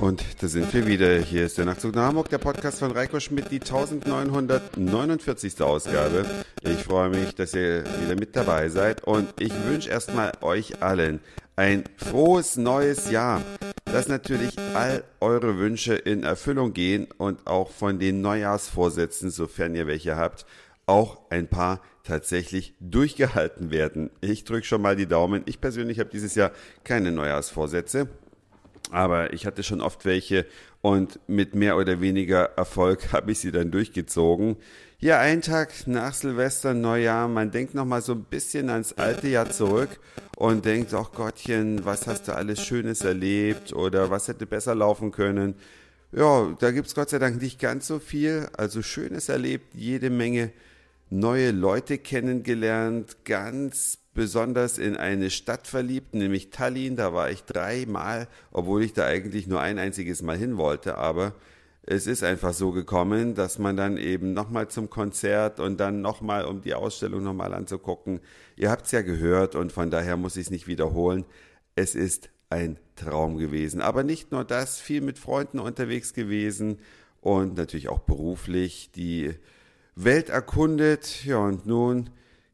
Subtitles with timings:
[0.00, 1.18] Und da sind wir wieder.
[1.18, 5.62] Hier ist der Nachtzug nach Hamburg, der Podcast von Reiko Schmidt, die 1949.
[5.62, 6.26] Ausgabe.
[6.62, 11.20] Ich freue mich, dass ihr wieder mit dabei seid und ich wünsche erstmal euch allen
[11.56, 13.40] ein frohes neues Jahr,
[13.84, 19.86] dass natürlich all eure Wünsche in Erfüllung gehen und auch von den Neujahrsvorsätzen, sofern ihr
[19.86, 20.44] welche habt,
[20.86, 24.10] auch ein paar tatsächlich durchgehalten werden.
[24.20, 25.42] Ich drücke schon mal die Daumen.
[25.46, 26.50] Ich persönlich habe dieses Jahr
[26.82, 28.08] keine Neujahrsvorsätze
[28.90, 30.46] aber ich hatte schon oft welche
[30.82, 34.56] und mit mehr oder weniger Erfolg habe ich sie dann durchgezogen.
[34.98, 39.28] Hier ein Tag nach Silvester, Neujahr, man denkt noch mal so ein bisschen ans alte
[39.28, 40.00] Jahr zurück
[40.36, 45.10] und denkt, ach Gottchen, was hast du alles Schönes erlebt oder was hätte besser laufen
[45.10, 45.56] können.
[46.12, 50.52] Ja, da gibt's Gott sei Dank nicht ganz so viel, also Schönes erlebt, jede Menge
[51.10, 56.96] neue Leute kennengelernt, ganz besonders in eine Stadt verliebt, nämlich Tallinn.
[56.96, 60.96] Da war ich dreimal, obwohl ich da eigentlich nur ein einziges Mal hin wollte.
[60.96, 61.34] Aber
[61.82, 66.46] es ist einfach so gekommen, dass man dann eben nochmal zum Konzert und dann nochmal,
[66.46, 68.20] um die Ausstellung nochmal anzugucken.
[68.56, 71.26] Ihr habt es ja gehört und von daher muss ich es nicht wiederholen.
[71.74, 73.82] Es ist ein Traum gewesen.
[73.82, 76.78] Aber nicht nur das, viel mit Freunden unterwegs gewesen
[77.20, 79.34] und natürlich auch beruflich die
[79.96, 81.24] Welt erkundet.
[81.24, 82.10] Ja, und nun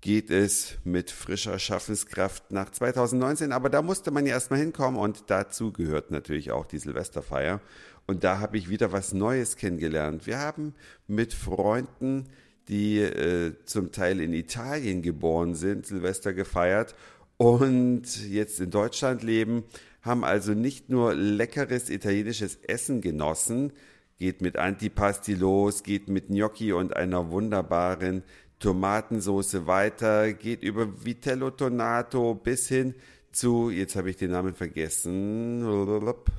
[0.00, 3.52] geht es mit frischer Schaffenskraft nach 2019.
[3.52, 7.60] Aber da musste man ja erstmal hinkommen und dazu gehört natürlich auch die Silvesterfeier.
[8.06, 10.26] Und da habe ich wieder was Neues kennengelernt.
[10.26, 10.74] Wir haben
[11.06, 12.28] mit Freunden,
[12.68, 16.94] die äh, zum Teil in Italien geboren sind, Silvester gefeiert
[17.36, 19.64] und jetzt in Deutschland leben,
[20.02, 23.72] haben also nicht nur leckeres italienisches Essen genossen,
[24.18, 28.22] geht mit Antipasti los, geht mit Gnocchi und einer wunderbaren
[28.58, 32.94] Tomatensoße weiter, geht über Vitello Tonato bis hin
[33.34, 35.62] zu, jetzt habe ich den Namen vergessen,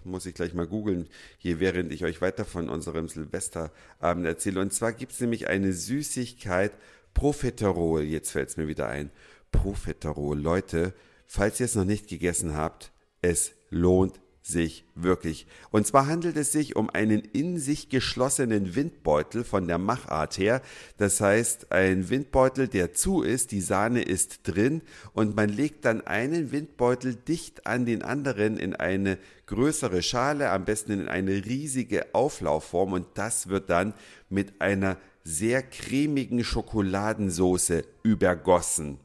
[0.06, 4.62] muss ich gleich mal googeln, hier während ich euch weiter von unserem Silvesterabend erzähle.
[4.62, 6.72] Und zwar gibt es nämlich eine Süßigkeit,
[7.14, 9.12] Profiterol, jetzt fällt es mir wieder ein.
[9.52, 10.94] Profiterol, Leute,
[11.26, 12.92] falls ihr es noch nicht gegessen habt,
[13.22, 15.48] es lohnt sich wirklich.
[15.72, 20.62] Und zwar handelt es sich um einen in sich geschlossenen Windbeutel von der Machart her.
[20.98, 26.06] Das heißt, ein Windbeutel, der zu ist, die Sahne ist drin und man legt dann
[26.06, 29.18] einen Windbeutel dicht an den anderen in eine
[29.48, 33.96] größere Schale, am besten in eine riesige Auflaufform und das wird dann
[34.30, 39.00] mit einer sehr cremigen Schokoladensoße übergossen.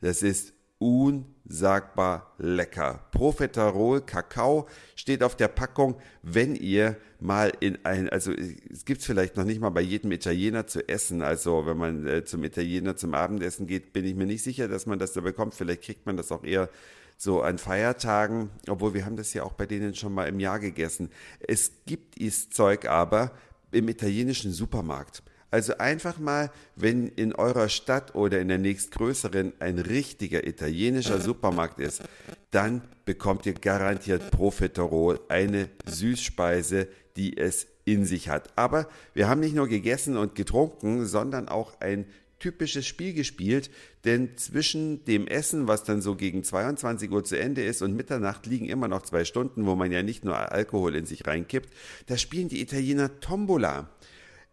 [0.00, 3.06] Das ist unsagbar lecker.
[3.12, 4.66] Profiterol Kakao
[4.96, 9.44] steht auf der Packung, wenn ihr mal in ein, also es gibt es vielleicht noch
[9.44, 11.22] nicht mal bei jedem Italiener zu essen.
[11.22, 14.86] Also wenn man äh, zum Italiener zum Abendessen geht, bin ich mir nicht sicher, dass
[14.86, 15.54] man das da bekommt.
[15.54, 16.68] Vielleicht kriegt man das auch eher
[17.16, 20.58] so an Feiertagen, obwohl wir haben das ja auch bei denen schon mal im Jahr
[20.58, 21.10] gegessen.
[21.46, 23.30] Es gibt dieses Zeug aber
[23.70, 25.22] im italienischen Supermarkt.
[25.52, 31.78] Also einfach mal, wenn in eurer Stadt oder in der nächstgrößeren ein richtiger italienischer Supermarkt
[31.78, 32.02] ist,
[32.50, 38.48] dann bekommt ihr garantiert Profiterol, eine Süßspeise, die es in sich hat.
[38.56, 42.06] Aber wir haben nicht nur gegessen und getrunken, sondern auch ein
[42.38, 43.70] typisches Spiel gespielt,
[44.06, 48.46] denn zwischen dem Essen, was dann so gegen 22 Uhr zu Ende ist und Mitternacht
[48.46, 51.68] liegen immer noch zwei Stunden, wo man ja nicht nur Alkohol in sich reinkippt,
[52.06, 53.90] da spielen die Italiener Tombola.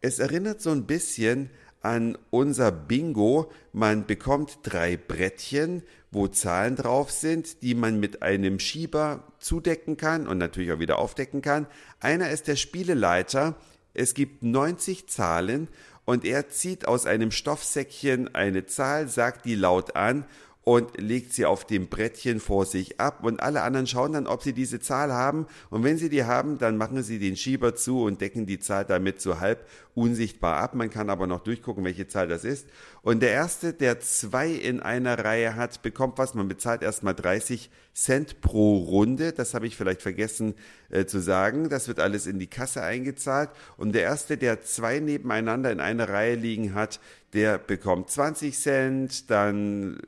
[0.01, 1.49] Es erinnert so ein bisschen
[1.81, 3.51] an unser Bingo.
[3.73, 10.27] Man bekommt drei Brettchen, wo Zahlen drauf sind, die man mit einem Schieber zudecken kann
[10.27, 11.67] und natürlich auch wieder aufdecken kann.
[11.99, 13.55] Einer ist der Spieleleiter.
[13.93, 15.67] Es gibt 90 Zahlen
[16.05, 20.25] und er zieht aus einem Stoffsäckchen eine Zahl, sagt die laut an
[20.63, 24.43] und legt sie auf dem Brettchen vor sich ab und alle anderen schauen dann, ob
[24.43, 28.03] sie diese Zahl haben und wenn sie die haben, dann machen sie den Schieber zu
[28.03, 29.65] und decken die Zahl damit so halb
[29.95, 30.75] unsichtbar ab.
[30.75, 32.67] Man kann aber noch durchgucken, welche Zahl das ist.
[33.01, 36.33] Und der erste, der zwei in einer Reihe hat, bekommt was.
[36.33, 39.33] Man bezahlt erstmal 30 Cent pro Runde.
[39.33, 40.55] Das habe ich vielleicht vergessen
[40.89, 41.69] äh, zu sagen.
[41.69, 43.49] Das wird alles in die Kasse eingezahlt.
[43.77, 46.99] Und der erste, der zwei nebeneinander in einer Reihe liegen hat,
[47.33, 49.29] der bekommt 20 Cent.
[49.29, 49.99] Dann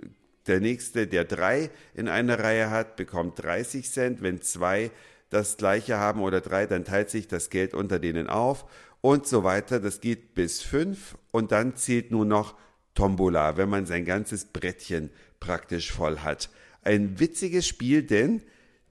[0.48, 4.22] der nächste, der drei in einer Reihe hat, bekommt 30 Cent.
[4.22, 4.92] Wenn zwei
[5.30, 8.66] das gleiche haben oder drei, dann teilt sich das Geld unter denen auf
[9.02, 9.80] und so weiter.
[9.80, 12.56] Das geht bis fünf und dann zählt nur noch
[12.94, 15.10] Tombola, wenn man sein ganzes Brettchen
[15.40, 16.50] praktisch voll hat.
[16.84, 18.42] Ein witziges Spiel, denn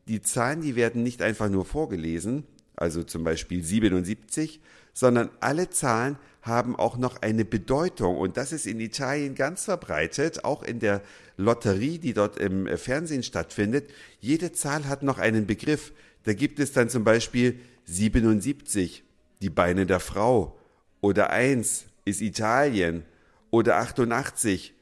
[0.08, 2.44] die Zahlen, die werden nicht einfach nur vorgelesen,
[2.80, 4.60] also zum Beispiel 77,
[4.92, 8.16] sondern alle Zahlen haben auch noch eine Bedeutung.
[8.16, 11.02] Und das ist in Italien ganz verbreitet, auch in der
[11.36, 13.90] Lotterie, die dort im Fernsehen stattfindet.
[14.18, 15.92] Jede Zahl hat noch einen Begriff.
[16.24, 19.04] Da gibt es dann zum Beispiel 77,
[19.42, 20.58] die Beine der Frau.
[21.02, 23.04] Oder 1 ist Italien.
[23.50, 24.72] Oder 88,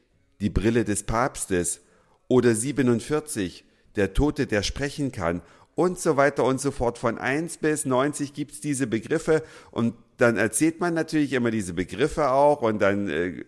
[0.40, 1.80] die Brille des Papstes.
[2.28, 3.64] Oder 47,
[3.96, 5.42] der Tote, der sprechen kann
[5.78, 6.98] und so weiter und so fort.
[6.98, 12.32] Von 1 bis 90 gibt's diese Begriffe und dann erzählt man natürlich immer diese Begriffe
[12.32, 13.44] auch und dann äh,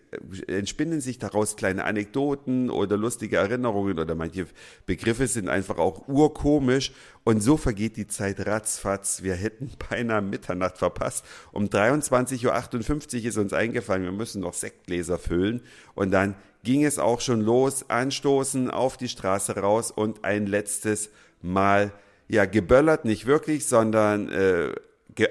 [0.47, 4.45] entspinnen sich daraus kleine Anekdoten oder lustige Erinnerungen oder manche
[4.85, 6.93] Begriffe sind einfach auch urkomisch
[7.25, 9.23] und so vergeht die Zeit ratzfatz.
[9.23, 11.25] Wir hätten beinahe Mitternacht verpasst.
[11.51, 12.47] Um 23.58
[13.19, 15.63] Uhr ist uns eingefallen, wir müssen noch Sektgläser füllen
[15.95, 21.09] und dann ging es auch schon los, anstoßen auf die Straße raus und ein letztes
[21.41, 21.91] Mal
[22.31, 24.73] ja geböllert, nicht wirklich, sondern äh,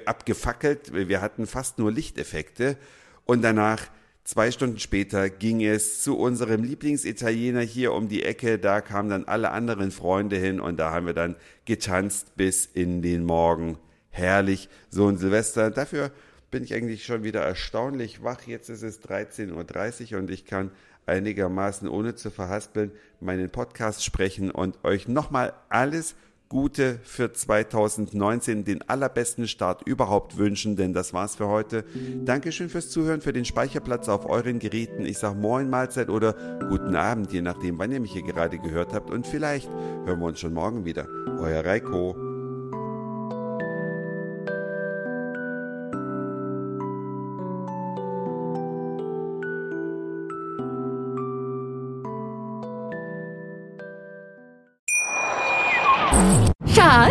[0.05, 0.93] abgefackelt.
[0.93, 2.77] Wir hatten fast nur Lichteffekte.
[3.25, 3.87] Und danach,
[4.23, 8.59] zwei Stunden später, ging es zu unserem Lieblingsitaliener hier um die Ecke.
[8.59, 13.01] Da kamen dann alle anderen Freunde hin und da haben wir dann getanzt bis in
[13.01, 13.79] den Morgen.
[14.11, 15.71] Herrlich, so ein Silvester.
[15.71, 16.11] Dafür
[16.51, 18.43] bin ich eigentlich schon wieder erstaunlich wach.
[18.45, 20.69] Jetzt ist es 13.30 Uhr und ich kann
[21.07, 26.15] einigermaßen ohne zu verhaspeln meinen Podcast sprechen und euch nochmal alles
[26.51, 31.85] Gute für 2019, den allerbesten Start überhaupt wünschen, denn das war's für heute.
[32.25, 35.05] Dankeschön fürs Zuhören, für den Speicherplatz auf euren Geräten.
[35.05, 36.33] Ich sag Moin, Mahlzeit oder
[36.67, 39.11] guten Abend, je nachdem, wann ihr mich hier gerade gehört habt.
[39.11, 41.07] Und vielleicht hören wir uns schon morgen wieder.
[41.39, 42.20] Euer Reiko.